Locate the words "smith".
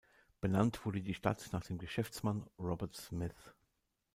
2.95-3.53